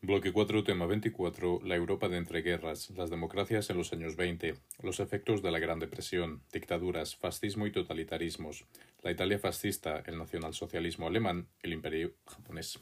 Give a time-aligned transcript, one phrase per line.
[0.00, 5.00] Bloque 4, tema 24, la Europa de entreguerras, las democracias en los años 20, los
[5.00, 8.64] efectos de la Gran Depresión, dictaduras, fascismo y totalitarismos,
[9.02, 12.78] la Italia fascista, el nacionalsocialismo alemán, el imperio japonés.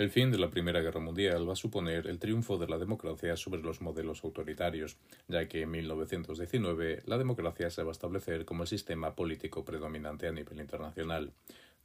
[0.00, 3.36] El fin de la Primera Guerra Mundial va a suponer el triunfo de la democracia
[3.36, 4.96] sobre los modelos autoritarios,
[5.28, 10.26] ya que en 1919 la democracia se va a establecer como el sistema político predominante
[10.26, 11.34] a nivel internacional.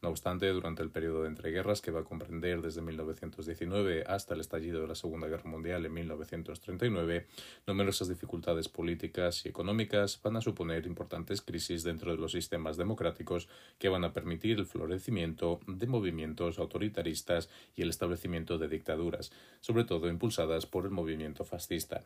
[0.02, 4.42] No obstante, durante el periodo de entreguerras, que va a comprender desde 1919 hasta el
[4.42, 7.28] estallido de la Segunda Guerra Mundial en 1939,
[7.66, 13.48] numerosas dificultades políticas y económicas van a suponer importantes crisis dentro de los sistemas democráticos
[13.80, 19.32] que van a permitir el florecimiento de movimientos autoritaristas y el establecimiento de dictaduras,
[19.62, 22.04] sobre todo impulsadas por el movimiento fascista.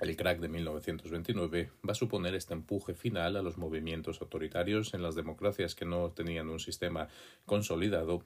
[0.00, 5.02] El crack de 1929 va a suponer este empuje final a los movimientos autoritarios en
[5.02, 7.08] las democracias que no tenían un sistema
[7.46, 8.24] consolidado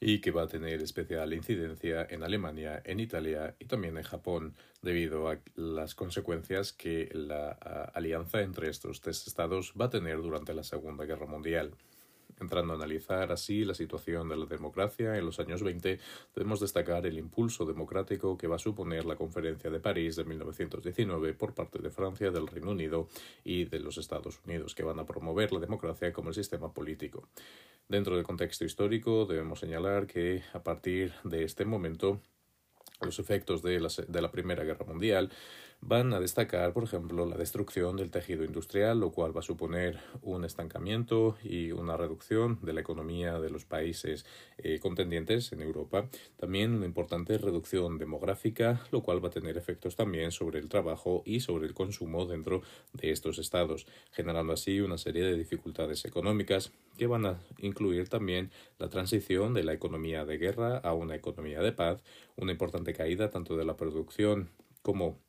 [0.00, 4.54] y que va a tener especial incidencia en Alemania, en Italia y también en Japón,
[4.82, 7.50] debido a las consecuencias que la
[7.94, 11.72] alianza entre estos tres estados va a tener durante la Segunda Guerra Mundial.
[12.38, 15.98] Entrando a analizar así la situación de la democracia en los años 20,
[16.34, 21.32] debemos destacar el impulso democrático que va a suponer la Conferencia de París de 1919
[21.34, 23.08] por parte de Francia, del Reino Unido
[23.42, 27.26] y de los Estados Unidos, que van a promover la democracia como el sistema político.
[27.88, 32.20] Dentro del contexto histórico, debemos señalar que a partir de este momento,
[33.00, 35.30] los efectos de la, de la Primera Guerra Mundial
[35.88, 40.00] van a destacar, por ejemplo, la destrucción del tejido industrial, lo cual va a suponer
[40.20, 44.26] un estancamiento y una reducción de la economía de los países
[44.58, 46.08] eh, contendientes en Europa.
[46.38, 51.22] También una importante reducción demográfica, lo cual va a tener efectos también sobre el trabajo
[51.24, 56.72] y sobre el consumo dentro de estos estados, generando así una serie de dificultades económicas
[56.98, 61.60] que van a incluir también la transición de la economía de guerra a una economía
[61.60, 62.02] de paz,
[62.34, 64.50] una importante caída tanto de la producción
[64.82, 65.25] como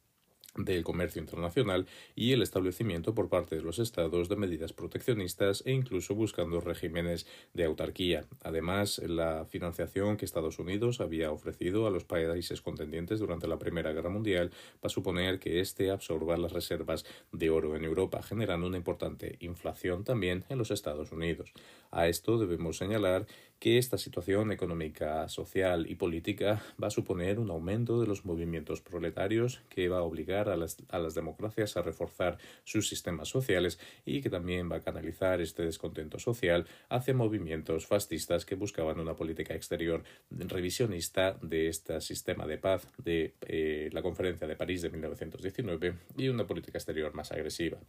[0.57, 5.71] del comercio internacional y el establecimiento por parte de los estados de medidas proteccionistas e
[5.71, 8.25] incluso buscando regímenes de autarquía.
[8.43, 13.93] Además, la financiación que Estados Unidos había ofrecido a los países contendientes durante la Primera
[13.93, 18.67] Guerra Mundial va a suponer que éste absorba las reservas de oro en Europa, generando
[18.67, 21.53] una importante inflación también en los Estados Unidos.
[21.91, 23.27] A esto debemos señalar
[23.59, 28.81] que esta situación económica, social y política va a suponer un aumento de los movimientos
[28.81, 33.79] proletarios que va a obligar a las, a las, democracias a reforzar sus sistemas sociales
[34.05, 39.15] y que también va a canalizar este descontento social hacia movimientos fascistas que buscaban una
[39.15, 44.89] política exterior revisionista de este sistema de paz de eh, la Conferencia de París de
[44.89, 47.79] 1919 y una política exterior más agresiva.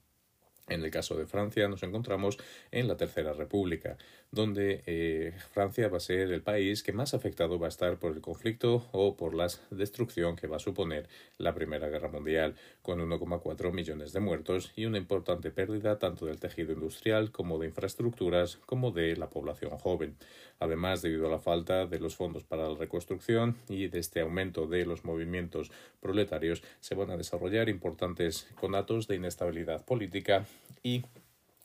[0.69, 2.39] En el caso de Francia nos encontramos
[2.71, 3.97] en la Tercera República,
[4.31, 8.13] donde eh, Francia va a ser el país que más afectado va a estar por
[8.13, 11.09] el conflicto o por la destrucción que va a suponer
[11.39, 16.41] la Primera Guerra Mundial, con 1,4 millones de muertos y una importante pérdida tanto del
[16.41, 20.17] tejido industrial como de infraestructuras como de la población joven.
[20.61, 24.67] Además, debido a la falta de los fondos para la reconstrucción y de este aumento
[24.67, 25.71] de los movimientos
[26.01, 30.47] proletarios, se van a desarrollar importantes conatos de inestabilidad política
[30.83, 31.05] y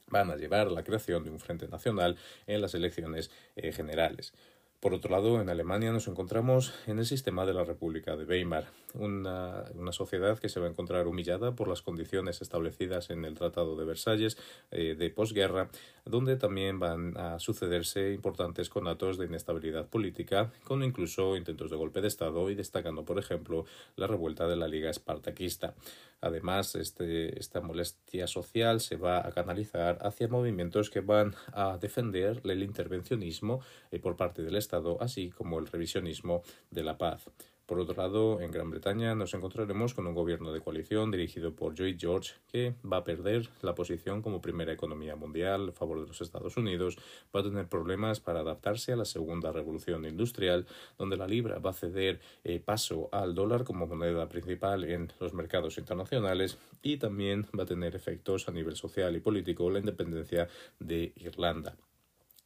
[0.07, 4.33] van a llevar a la creación de un frente nacional en las elecciones eh, generales.
[4.83, 8.65] Por otro lado, en Alemania nos encontramos en el sistema de la República de Weimar,
[8.95, 9.63] una,
[9.93, 13.85] sociedad que se va a encontrar humillada por las condiciones establecidas en el Tratado de
[13.85, 14.37] Versalles
[14.71, 15.69] eh, de posguerra,
[16.03, 22.01] donde también van a sucederse importantes conatos de inestabilidad política, con incluso intentos de golpe
[22.01, 23.63] de Estado y destacando, por ejemplo,
[23.95, 25.75] la revuelta de la Liga Espartaquista.
[26.23, 32.39] Además, este, esta molestia social se va a canalizar hacia movimientos que van a defender
[32.45, 33.59] el intervencionismo
[33.91, 36.41] eh, por parte del Estado, así como el revisionismo
[36.71, 37.29] de la paz.
[37.65, 41.73] Por otro lado, en Gran Bretaña nos encontraremos con un gobierno de coalición dirigido por
[41.73, 46.07] Lloyd George que va a perder la posición como primera economía mundial a favor de
[46.07, 46.97] los Estados Unidos,
[47.33, 50.67] va a tener problemas para adaptarse a la segunda revolución industrial,
[50.97, 55.33] donde la libra va a ceder eh, paso al dólar como moneda principal en los
[55.33, 60.49] mercados internacionales y también va a tener efectos a nivel social y político la independencia
[60.79, 61.77] de Irlanda.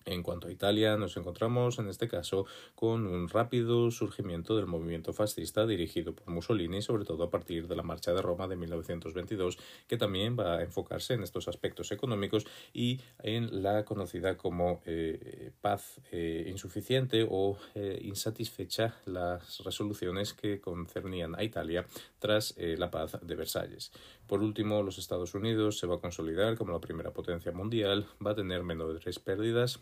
[0.07, 2.45] En cuanto a Italia, nos encontramos en este caso
[2.75, 7.75] con un rápido surgimiento del movimiento fascista dirigido por Mussolini, sobre todo a partir de
[7.75, 12.45] la Marcha de Roma de 1922, que también va a enfocarse en estos aspectos económicos
[12.73, 20.61] y en la conocida como eh, paz eh, insuficiente o eh, insatisfecha las resoluciones que
[20.61, 21.85] concernían a Italia
[22.19, 23.91] tras la paz de Versalles.
[24.25, 28.31] Por último, los Estados Unidos se va a consolidar como la primera potencia mundial, va
[28.31, 29.81] a tener menores pérdidas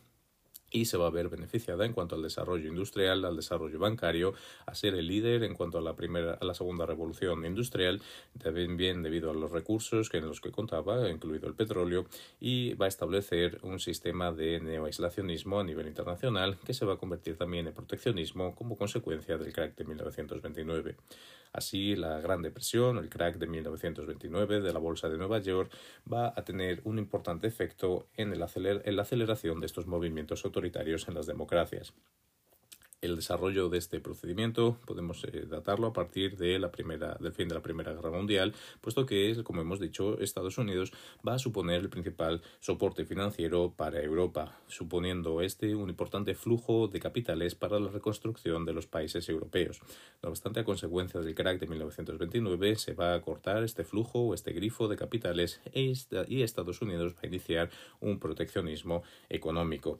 [0.71, 4.33] y se va a ver beneficiada en cuanto al desarrollo industrial, al desarrollo bancario,
[4.65, 8.01] a ser el líder en cuanto a la primera, a la segunda revolución industrial,
[8.37, 12.05] también bien debido a los recursos que en los que contaba, incluido el petróleo,
[12.39, 16.97] y va a establecer un sistema de neoaislacionismo a nivel internacional que se va a
[16.97, 20.95] convertir también en proteccionismo como consecuencia del crack de 1929.
[21.55, 25.71] Así, la Gran Depresión, el crack de 1929 de la Bolsa de Nueva York,
[26.11, 28.43] va a tener un importante efecto en, el
[28.83, 31.93] en la aceleración de estos movimientos autoritarios en las democracias.
[33.01, 37.47] El desarrollo de este procedimiento podemos eh, datarlo a partir de la primera, del fin
[37.47, 40.91] de la Primera Guerra Mundial, puesto que, como hemos dicho, Estados Unidos
[41.27, 46.99] va a suponer el principal soporte financiero para Europa, suponiendo este un importante flujo de
[46.99, 49.81] capitales para la reconstrucción de los países europeos.
[50.23, 54.33] No obstante, a consecuencia del crack de 1929, se va a cortar este flujo o
[54.33, 57.69] este grifo de capitales y Estados Unidos va a iniciar
[57.99, 59.99] un proteccionismo económico.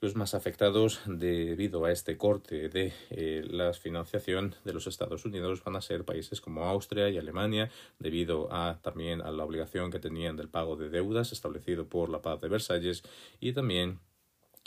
[0.00, 5.64] Los más afectados debido a este corte de eh, la financiación de los Estados Unidos
[5.64, 7.68] van a ser países como Austria y Alemania,
[7.98, 12.22] debido a también a la obligación que tenían del pago de deudas establecido por la
[12.22, 13.02] paz de Versalles
[13.40, 13.98] y también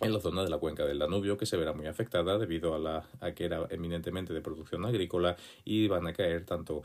[0.02, 2.80] en la zona de la cuenca del Danubio, que se verá muy afectada debido a,
[2.80, 6.84] la, a que era eminentemente de producción agrícola y van a caer tanto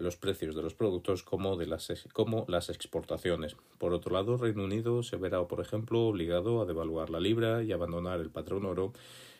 [0.00, 3.56] los precios de los productos como, de las, como las exportaciones.
[3.78, 7.72] Por otro lado, Reino Unido se verá, por ejemplo, obligado a devaluar la libra y
[7.72, 8.92] abandonar el patrón oro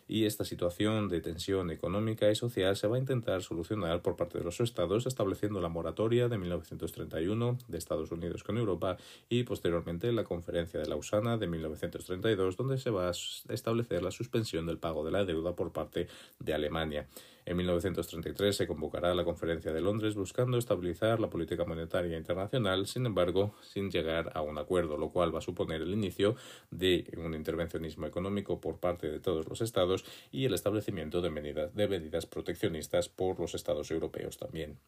[0.09, 4.39] y esta situación de tensión económica y social se va a intentar solucionar por parte
[4.39, 8.97] de los estados estableciendo la moratoria de 1931 de Estados Unidos con Europa
[9.29, 13.13] y posteriormente la conferencia de Lausana de 1932 donde se va a
[13.53, 16.09] establecer la suspensión del pago de la deuda por parte
[16.39, 17.07] de Alemania.
[17.49, 23.07] En 1933 se convocará la Conferencia de Londres buscando estabilizar la política monetaria internacional, sin
[23.07, 26.37] embargo, sin llegar a un acuerdo, lo cual va a suponer el inicio
[26.71, 31.75] de un intervencionismo económico por parte de todos los estados y el establecimiento de medidas,
[31.75, 34.79] de medidas proteccionistas por los estados europeos también.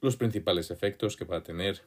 [0.00, 1.82] Los principales efectos que va a tener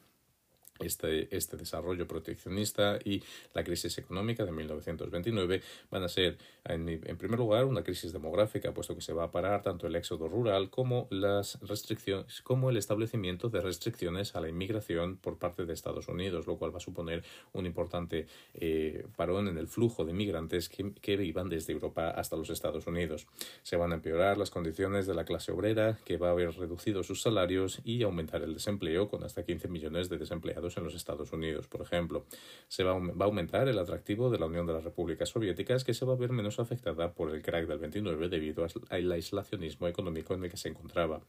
[0.82, 3.22] este, este desarrollo proteccionista y
[3.54, 8.94] la crisis económica de 1929 van a ser, en, primer lugar, una crisis demográfica, puesto
[8.94, 13.48] que se va a parar tanto el éxodo rural como las restricciones, como el establecimiento
[13.48, 17.24] de restricciones a la inmigración por parte de Estados Unidos, lo cual va a suponer
[17.52, 22.36] un importante eh, parón en el flujo de inmigrantes que, que iban desde Europa hasta
[22.36, 23.26] los Estados Unidos.
[23.62, 27.02] Se van a empeorar las condiciones de la clase obrera, que va a haber reducido
[27.02, 31.32] sus salarios y aumentar el desempleo, con hasta 15 millones de desempleados en los Estados
[31.32, 32.24] Unidos, por ejemplo.
[32.68, 36.04] Se va, a aumentar el atractivo de la Unión de las Repúblicas Soviéticas, que se
[36.04, 40.44] va a ver menos afectada por el crack del 29 debido al aislacionismo económico en
[40.44, 41.20] el que se encontraba.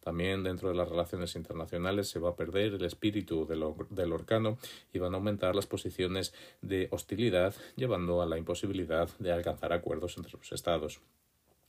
[0.00, 4.58] También dentro de las relaciones internacionales se va a perder el espíritu del, del orcano
[4.92, 6.32] y van a aumentar las posiciones
[6.62, 11.00] de hostilidad, llevando a la imposibilidad de alcanzar acuerdos entre los Estados.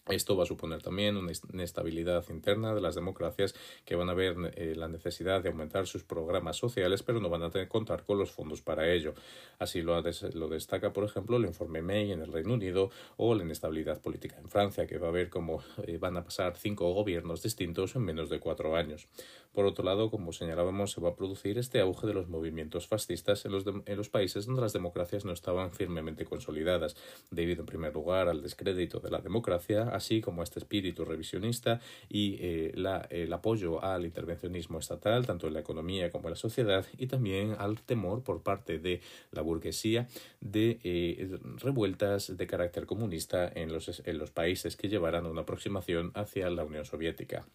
[0.07, 3.53] Esto va a suponer también una inestabilidad interna de las democracias
[3.85, 7.43] que van a ver eh, la necesidad de aumentar sus programas sociales, pero no van
[7.43, 9.13] a tener contar con los fondos para ello.
[9.59, 10.01] Así lo,
[10.33, 14.37] lo destaca, por ejemplo, el informe May en el Reino Unido o la inestabilidad política
[14.39, 18.01] en Francia, que va a ver cómo eh, van a pasar cinco gobiernos distintos en
[18.01, 19.07] menos de cuatro años.
[19.53, 23.45] Por otro lado, como señalábamos, se va a producir este auge de los movimientos fascistas
[23.45, 26.95] en los, en los países donde las democracias no estaban firmemente consolidadas,
[27.29, 31.79] debido en primer lugar al descrédito de la democracia, así como este espíritu revisionista
[32.09, 32.73] y eh,
[33.09, 37.55] el apoyo al intervencionismo estatal, tanto en la economía como en la sociedad, y también
[37.57, 40.07] al temor por parte de la burguesía
[40.39, 46.11] de eh, revueltas de carácter comunista en los, en los países que llevaran una aproximación
[46.15, 47.45] hacia la Unión Soviética.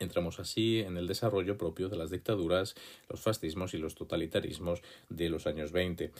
[0.00, 2.74] Entramos así en el desarrollo propio de las dictaduras,
[3.10, 6.10] los fascismos y los totalitarismos de los años 20.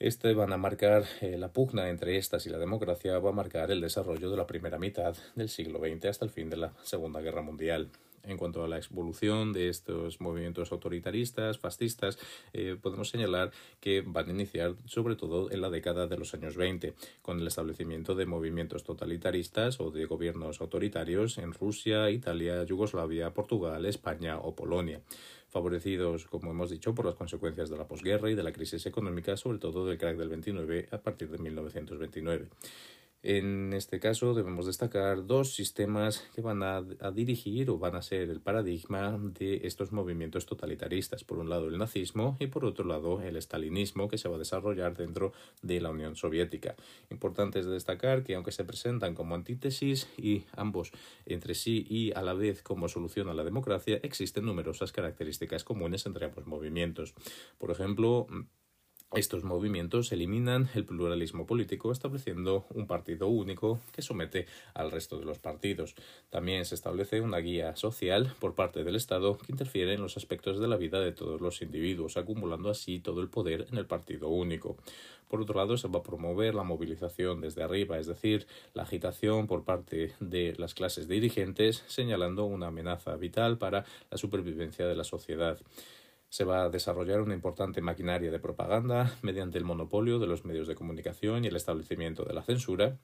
[0.00, 3.70] Este van a marcar eh, la pugna entre estas y la democracia, va a marcar
[3.70, 7.20] el desarrollo de la primera mitad del siglo XX hasta el fin de la Segunda
[7.20, 7.90] Guerra Mundial
[8.26, 12.18] en cuanto a la evolución de estos movimientos autoritaristas, fascistas,
[12.52, 16.56] eh, podemos señalar que van a iniciar sobre todo en la década de los años
[16.56, 23.32] 20, con el establecimiento de movimientos totalitaristas o de gobiernos autoritarios en Rusia, Italia, Yugoslavia,
[23.32, 25.00] Portugal, España o Polonia
[25.54, 29.36] favorecidos, como hemos dicho, por las consecuencias de la posguerra y de la crisis económica,
[29.36, 32.48] sobre todo del crack del 29 a partir de 1929.
[33.26, 38.28] En este caso debemos destacar dos sistemas que van a, dirigir o van a ser
[38.28, 41.24] el paradigma de estos movimientos totalitaristas.
[41.24, 44.38] Por un lado el nazismo y por otro lado el estalinismo que se va a
[44.38, 46.76] desarrollar dentro de la Unión Soviética.
[47.10, 50.92] Importante es destacar que aunque se presentan como antítesis y ambos
[51.24, 56.04] entre sí y a la vez como solución a la democracia, existen numerosas características comunes
[56.04, 57.14] entre ambos movimientos.
[57.56, 58.26] Por ejemplo,
[59.16, 65.24] estos movimientos eliminan el pluralismo político estableciendo un partido único que somete al resto de
[65.24, 65.94] los partidos.
[66.30, 70.58] También se establece una guía social por parte del Estado que interfiere en los aspectos
[70.58, 74.28] de la vida de todos los individuos, acumulando así todo el poder en el partido
[74.28, 74.76] único.
[75.28, 79.46] Por otro lado, se va a promover la movilización desde arriba, es decir, la agitación
[79.46, 85.04] por parte de las clases dirigentes, señalando una amenaza vital para la supervivencia de la
[85.04, 85.58] sociedad.
[86.34, 90.66] Se va a desarrollar una importante maquinaria de propaganda mediante el monopolio de los medios
[90.66, 92.98] de comunicación y el establecimiento de la censura,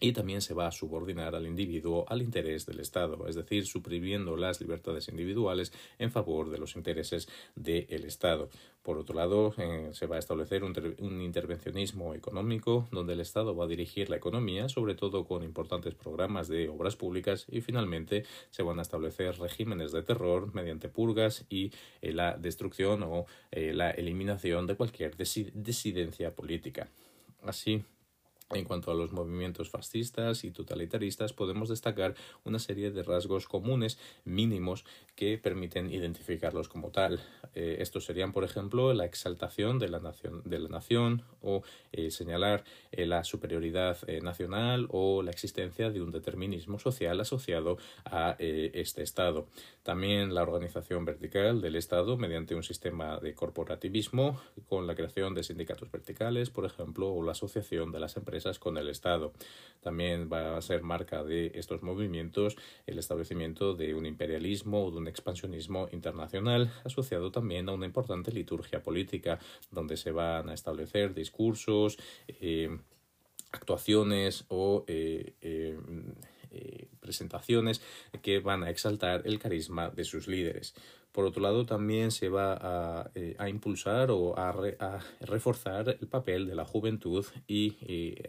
[0.00, 4.36] y también se va a subordinar al individuo al interés del Estado, es decir, suprimiendo
[4.36, 8.48] las libertades individuales en favor de los intereses del Estado.
[8.82, 13.66] Por otro lado, eh, se va a establecer un, intervencionismo económico donde el Estado va
[13.66, 18.62] a dirigir la economía, sobre todo con importantes programas de obras públicas, y finalmente se
[18.62, 23.90] van a establecer regímenes de terror mediante purgas y eh, la destrucción o eh, la
[23.90, 26.88] eliminación de cualquier disidencia política.
[27.42, 27.84] Así,
[28.52, 32.14] en cuanto a los movimientos fascistas y totalitaristas, podemos destacar
[32.44, 37.20] una serie de rasgos comunes mínimos que permiten identificarlos como tal.
[37.54, 42.10] Eh, estos serían, por ejemplo, la exaltación de la nación, de la nación o eh,
[42.10, 49.02] señalar eh, la superioridad nacional o la existencia de un determinismo social asociado a este
[49.02, 49.46] Estado.
[49.82, 55.42] También la organización vertical del Estado mediante un sistema de corporativismo con la creación de
[55.42, 59.32] sindicatos verticales, por ejemplo, o la asociación de las empresas con el Estado.
[59.80, 62.56] También va a ser marca de estos movimientos
[62.86, 68.30] el establecimiento de un imperialismo o de un expansionismo internacional, asociado también a una importante
[68.32, 69.38] liturgia política,
[69.70, 72.78] donde se van a establecer discursos, eh,
[73.52, 75.34] actuaciones o eh,
[76.52, 77.80] eh, presentaciones
[78.22, 80.74] que van a exaltar el carisma de sus líderes.
[81.20, 84.54] Por otro lado, también se va a, eh, impulsar o a,
[85.20, 87.76] reforzar el papel de la juventud y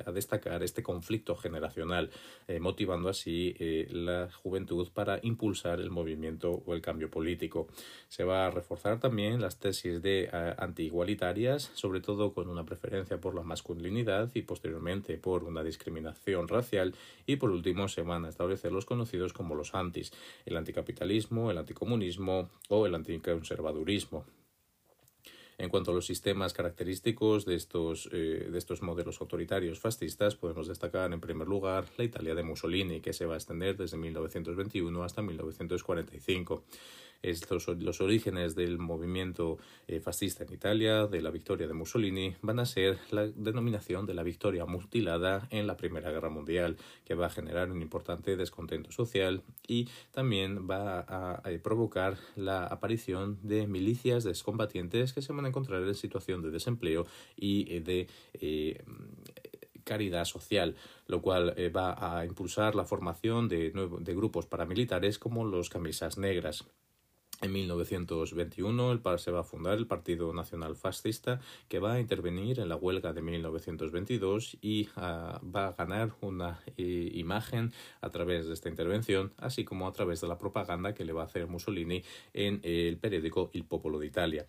[0.06, 2.10] a destacar este conflicto generacional,
[2.50, 7.70] eh, motivando así eh, la juventud para impulsar el movimiento o el cambio político.
[8.10, 13.36] Se va a reforzar también las tesis de anti-igualitarias, sobre todo con una preferencia por
[13.36, 16.94] la masculinidad y posteriormente por una discriminación racial.
[17.26, 20.12] Y por último, se van a establecer los conocidos como los antis,
[20.46, 22.50] el anticapitalismo, el anticomunismo,
[22.86, 24.26] el anticonservadurismo.
[25.58, 30.68] En cuanto a los sistemas característicos de estos, eh, de estos modelos autoritarios fascistas, podemos
[30.68, 35.04] destacar en primer lugar la Italia de Mussolini, que se va a extender desde 1921
[35.04, 36.64] hasta 1945
[37.24, 42.60] estos, los orígenes del movimiento eh, fascista en Italia, de la victoria de Mussolini, van
[42.60, 47.28] a ser la denominación de la victoria mutilada en la Primera Guerra Mundial, que va
[47.28, 54.24] a generar un importante descontento social y también va a, provocar la aparición de milicias
[54.24, 58.84] de excombatientes que se van a encontrar en situación de desempleo y eh, de eh,
[59.84, 60.76] caridad social,
[61.08, 66.66] lo cual va a impulsar la formación de, de grupos paramilitares como los camisas negras.
[67.42, 72.60] En 1921 el se va a fundar el Partido Nacional Fascista que va a intervenir
[72.60, 78.48] en la huelga de 1922 y ah, va a ganar una eh, imagen a través
[78.48, 81.48] de esta intervención, así como a través de la propaganda que le va a hacer
[81.48, 84.46] Mussolini en el periódico Il Popolo d'Italia.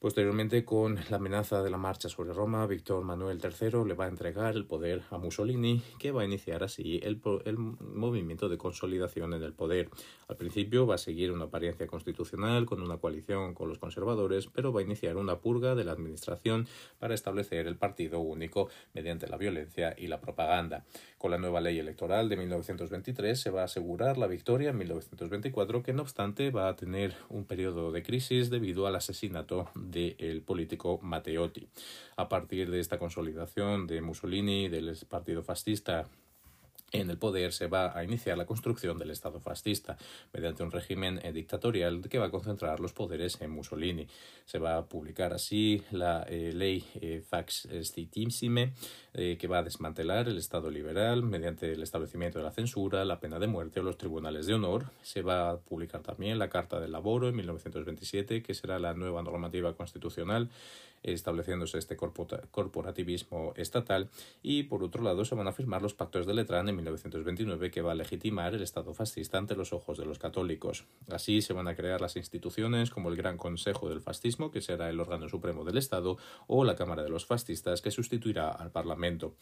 [0.00, 4.08] Posteriormente, con la amenaza de la marcha sobre Roma, Víctor Manuel III le va a
[4.08, 9.34] entregar el poder a Mussolini, que va a iniciar así el, el, movimiento de consolidación
[9.34, 9.90] en el poder.
[10.28, 14.72] Al principio va a seguir una apariencia constitucional con una coalición con los conservadores, pero
[14.72, 16.68] va a iniciar una purga de la administración
[17.00, 20.84] para establecer el partido único mediante la violencia y la propaganda.
[21.18, 25.82] Con la nueva ley electoral de 1923 se va a asegurar la victoria en 1924,
[25.82, 30.98] que no obstante va a tener un periodo de crisis debido al asesinato del político
[31.02, 31.68] Matteotti.
[32.16, 36.08] A partir de esta consolidación de Mussolini, del partido fascista
[36.92, 39.98] en el poder se va a iniciar la construcción del Estado fascista
[40.32, 44.06] mediante un régimen eh, dictatorial que va a concentrar los poderes en Mussolini.
[44.46, 48.72] Se va a publicar así la eh, ley eh, Fax Stitissime
[49.12, 53.40] que va a desmantelar el Estado liberal mediante el establecimiento de la censura, la pena
[53.40, 54.92] de muerte o los tribunales de honor.
[55.02, 59.22] Se va a publicar también la Carta del Laboro en 1927 que será la nueva
[59.22, 60.50] normativa constitucional
[61.02, 64.08] estableciéndose este corporativismo estatal
[64.42, 67.82] y por otro lado se van a firmar los pactos de Letrán en 1929 que
[67.82, 70.86] va a legitimar el Estado fascista ante los ojos de los católicos.
[71.10, 74.88] Así se van a crear las instituciones como el Gran Consejo del Fascismo, que será
[74.88, 76.16] el órgano supremo del Estado,
[76.46, 79.34] o la Cámara de los Fascistas, que sustituirá al Parlamento.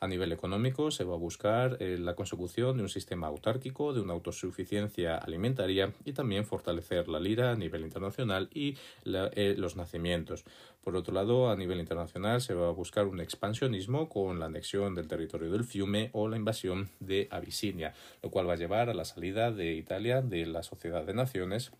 [0.00, 4.00] A nivel económico se va a buscar eh, la consecución de un sistema autárquico, de
[4.00, 10.44] una autosuficiencia alimentaria y también fortalecer la lira a nivel internacional y eh, los nacimientos.
[10.84, 14.94] Por otro lado, a nivel internacional se va a buscar un expansionismo con la anexión
[14.94, 18.94] del territorio del Fiume o la invasión de Abisinia, lo cual va a llevar a
[18.94, 21.72] la salida de Italia de la Sociedad de Naciones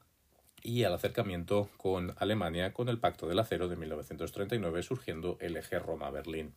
[0.62, 5.78] y al acercamiento con Alemania con el Pacto del Acero de 1939 surgiendo el eje
[5.78, 6.54] Roma-Berlín.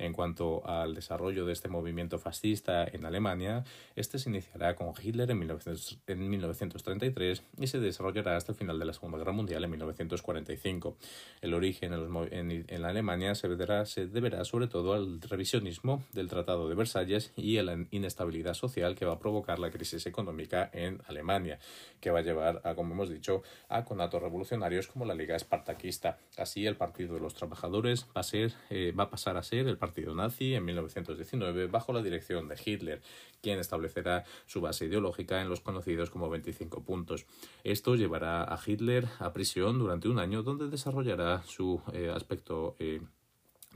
[0.00, 3.64] En cuanto al desarrollo de este movimiento fascista en Alemania,
[3.96, 8.94] este se iniciará con Hitler en, 1933 y se desarrollará hasta el final de la
[8.94, 10.96] Segunda Guerra Mundial en 1945.
[11.42, 17.34] El origen en, la Alemania se deberá, sobre todo al revisionismo del Tratado de Versalles
[17.36, 21.58] y a la inestabilidad social que va a provocar la crisis económica en Alemania,
[22.00, 26.16] que va a llevar como hemos dicho, a conatos revolucionarios como la Liga Espartaquista.
[26.38, 29.76] Así, el Partido de los Trabajadores va a, eh, pasar a ser el
[30.14, 33.00] nazi en 1919 bajo la dirección de Hitler,
[33.40, 37.26] quien establecerá su base ideológica en los conocidos como 25 puntos.
[37.64, 43.00] Esto llevará a Hitler a prisión durante un año donde desarrollará su eh, aspecto eh,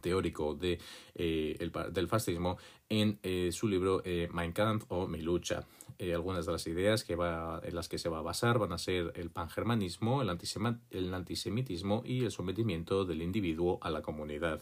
[0.00, 0.78] teórico de,
[1.14, 3.18] eh, el, del fascismo en
[3.52, 4.02] su libro
[4.32, 5.66] Mein Kampf o Mi lucha.
[5.98, 8.78] algunas de las ideas que va, en las que se va a basar van a
[8.78, 10.28] ser el pangermanismo, el,
[10.90, 14.60] el antisemitismo y el sometimiento del individuo a la comunidad.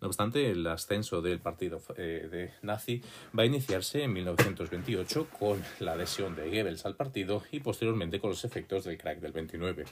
[0.00, 3.02] No obstante, el ascenso del partido eh, de nazi
[3.36, 8.30] va a iniciarse en 1928 con la adhesión de Goebbels al partido y posteriormente con
[8.30, 9.84] los efectos del crack del 29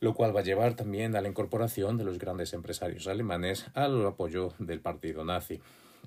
[0.00, 4.06] lo cual va a llevar también a la incorporación de los grandes empresarios alemanes al
[4.06, 5.60] apoyo del partido nazi.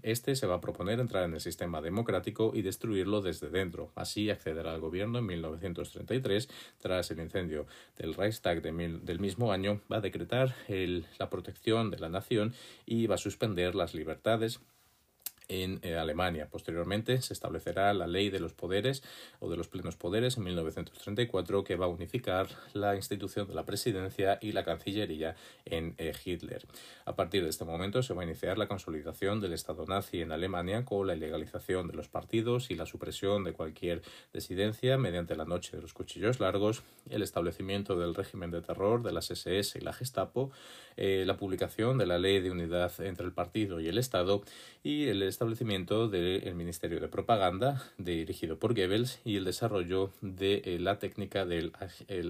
[0.04, 3.92] Este se va a proponer entrar en el sistema democrático y destruirlo desde dentro.
[3.96, 6.50] Así accederá al gobierno en 1933.
[6.80, 7.68] Tras el incendio
[7.98, 10.56] del Reichstag del mismo año, va a decretar
[11.20, 12.54] la protección de la nación
[12.86, 14.60] y va a suspender las libertades
[15.52, 16.48] en eh, Alemania.
[16.50, 19.04] Posteriormente se establecerá la ley de los poderes
[19.42, 23.66] o de los plenos poderes en 1934 que va a unificar la institución de la
[23.66, 26.66] presidencia y la cancillería en eh, Hitler.
[27.06, 30.32] A partir de este momento se va a iniciar la consolidación del Estado nazi en
[30.32, 34.02] Alemania con la ilegalización de los partidos y la supresión de cualquier
[34.34, 39.12] disidencia mediante la noche de los cuchillos largos, el establecimiento del régimen de terror de
[39.12, 40.52] las SS y la Gestapo,
[40.96, 44.44] eh, la publicación de la ley de unidad entre el partido y el Estado
[44.84, 50.78] y el establecimiento del Ministerio de Propaganda dirigido por Goebbels y el desarrollo de eh,
[50.80, 51.74] la técnica del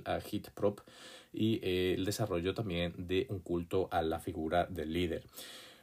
[0.05, 0.79] Agitprop
[1.33, 5.25] y eh, el desarrollo también de un culto a la figura del líder.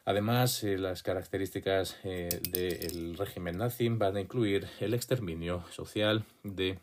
[0.06, 6.78] Además, las características del régimen nazi van a incluir el exterminio social de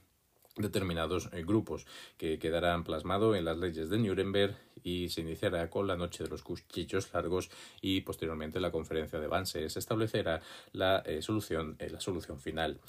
[0.58, 1.86] determinados eh, grupos
[2.18, 6.30] que quedarán plasmado en las leyes de Nuremberg y se iniciará con la noche de
[6.30, 7.50] los cuchillos largos
[7.82, 10.42] y posteriormente la conferencia de Wannsee se establecerá
[10.72, 12.80] la eh, solución eh, la solución final.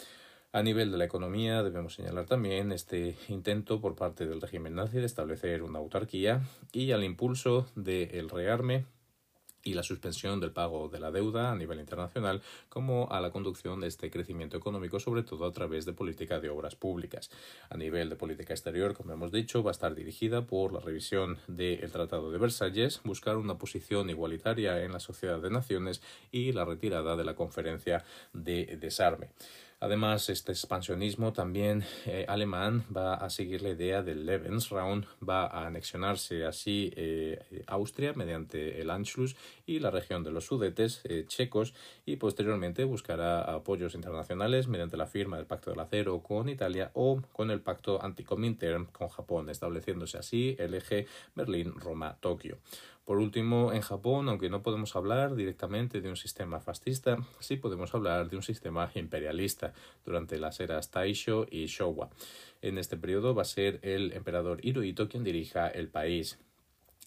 [0.52, 4.98] A nivel de la economía debemos señalar también este intento por parte del régimen nazi
[4.98, 8.86] de establecer una autarquía y al impulso del rearme
[9.66, 13.80] y la suspensión del pago de la deuda a nivel internacional, como a la conducción
[13.80, 17.30] de este crecimiento económico, sobre todo a través de política de obras públicas.
[17.68, 21.38] A nivel de política exterior, como hemos dicho, va a estar dirigida por la revisión
[21.48, 26.00] del Tratado de Versalles, buscar una posición igualitaria en la sociedad de naciones
[26.30, 29.30] y la retirada de la conferencia de desarme.
[29.78, 35.66] Además, este expansionismo también eh, alemán va a seguir la idea del Lebensraum, va a
[35.66, 39.36] anexionarse así eh, Austria mediante el Anschluss
[39.66, 41.74] y la región de los Sudetes eh, checos
[42.06, 47.20] y posteriormente buscará apoyos internacionales mediante la firma del Pacto del Acero con Italia o
[47.32, 52.56] con el Pacto Anticomintern con Japón, estableciéndose así el eje Berlín-Roma-Tokio.
[53.06, 57.94] Por último, en Japón, aunque no podemos hablar directamente de un sistema fascista, sí podemos
[57.94, 59.72] hablar de un sistema imperialista
[60.04, 62.10] durante las eras Taisho y Showa.
[62.62, 66.40] En este periodo va a ser el emperador Hirohito quien dirija el país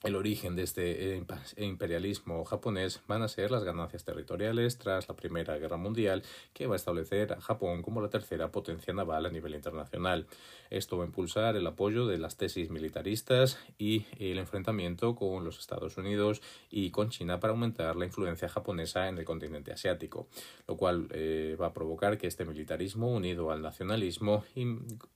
[0.04, 1.26] el origen de este eh,
[1.58, 6.76] imperialismo japonés van a ser las ganancias territoriales tras la Primera Guerra Mundial, que va
[6.76, 10.26] a establecer a Japón como la tercera potencia naval a nivel internacional.
[10.70, 15.60] Esto va a impulsar el apoyo de las tesis militaristas y el enfrentamiento con los
[15.60, 20.28] Estados Unidos y con China para aumentar la influencia japonesa en el continente asiático,
[20.68, 24.46] lo cual eh, va a provocar que este militarismo unido al nacionalismo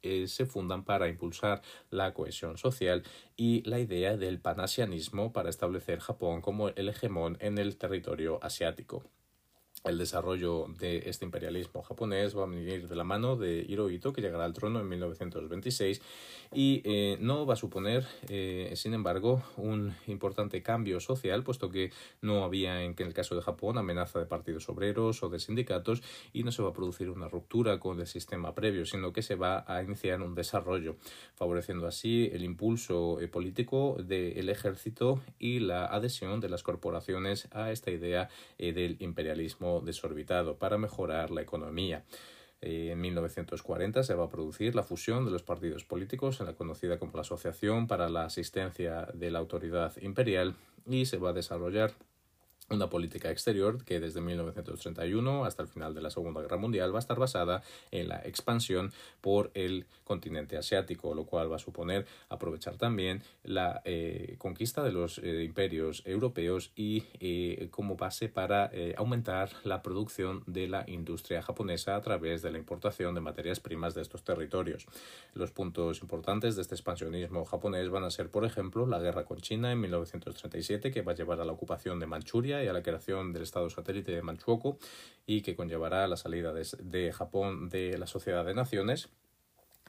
[0.01, 3.03] eh, se fundan para impulsar la cohesión social
[3.35, 9.03] y la idea del panasianismo para establecer Japón como el hegemón en el territorio asiático.
[9.83, 14.21] El desarrollo de este imperialismo japonés va a venir de la mano de Hirohito, que
[14.21, 16.01] llegará al trono en 1926,
[16.53, 21.91] y eh, no va a suponer, eh, sin embargo, un importante cambio social, puesto que
[22.21, 26.43] no había, en el caso de Japón, amenaza de partidos obreros o de sindicatos, y
[26.43, 29.65] no se va a producir una ruptura con el sistema previo, sino que se va
[29.67, 30.95] a iniciar un desarrollo,
[31.35, 37.71] favoreciendo así el impulso eh, político del ejército y la adhesión de las corporaciones a
[37.71, 42.03] esta idea del imperialismo desorbitado para mejorar la economía.
[42.61, 46.53] Eh, en 1940 se va a producir la fusión de los partidos políticos en la
[46.53, 50.55] conocida como la Asociación para la Asistencia de la Autoridad Imperial
[50.85, 51.93] y se va a desarrollar
[52.73, 56.97] una política exterior que desde 1931 hasta el final de la Segunda Guerra Mundial va
[56.97, 62.05] a estar basada en la expansión por el continente asiático, lo cual va a suponer
[62.29, 68.71] aprovechar también la eh, conquista de los eh, imperios europeos y eh, como base para
[68.97, 73.93] aumentar la producción de la industria japonesa a través de la importación de materias primas
[73.93, 74.85] de estos territorios.
[75.33, 79.39] Los puntos importantes de este expansionismo japonés van a ser, por ejemplo, la guerra con
[79.39, 82.83] China en 1937, que va a llevar a la ocupación de Manchuria, y a la
[82.83, 84.77] creación del Estado satélite de Manchukuo
[85.25, 89.09] y que conllevará la salida de, Japón de la Sociedad de Naciones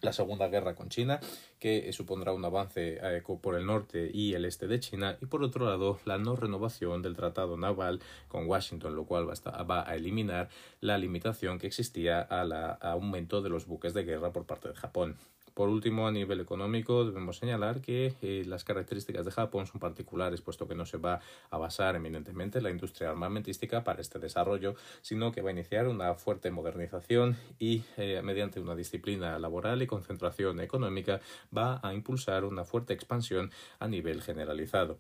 [0.03, 1.19] la Segunda Guerra con China,
[1.59, 5.43] que supondrá un avance eh, por el norte y el este de China, y por
[5.43, 10.51] otro lado, la no renovación del Tratado Naval con Washington, lo cual va a, eliminar
[10.81, 15.17] la limitación que existía al aumento de los buques de guerra por parte de Japón.
[15.55, 20.41] Por último, a nivel económico, debemos señalar que eh, las características de Japón son particulares,
[20.41, 24.75] puesto que no se va a basar eminentemente en la industria armamentística para este desarrollo,
[25.01, 29.87] sino que va a iniciar una fuerte modernización y, eh, mediante una disciplina laboral y
[29.87, 31.21] concentración económica,
[31.57, 34.99] va a impulsar una fuerte expansión a nivel generalizado.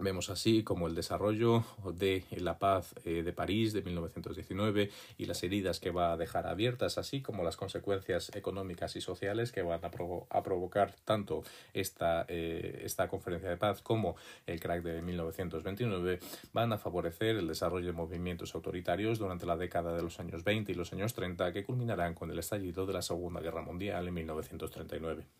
[0.00, 5.42] Vemos así como el desarrollo de la paz eh, de París de 1919 y las
[5.42, 9.80] heridas que va a dejar abiertas, así como las consecuencias económicas y sociales que van
[9.84, 11.42] a, provocar tanto
[11.74, 14.14] esta, eh, esta conferencia de paz como
[14.46, 16.20] el crack de 1929,
[16.52, 20.70] van a favorecer el desarrollo de movimientos autoritarios durante la década de los años 20
[20.70, 24.14] y los años 30 que culminarán con el estallido de la Segunda Guerra Mundial en
[24.14, 25.38] 1939.